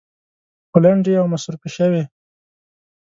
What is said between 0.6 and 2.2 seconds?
خو لنډې او مصروفې شوې.